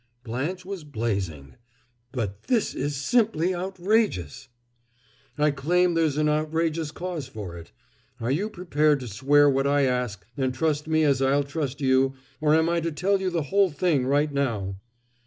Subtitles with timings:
[0.23, 1.57] Blanche was blazing.
[2.11, 4.47] "But this is simply outrageous"
[5.47, 7.71] "I claim there's an outrageous cause for it.
[8.19, 12.15] Are you prepared to swear what I ask, and trust me as I'll trust you,
[12.39, 14.77] or am I to tell you the whole thing right now?"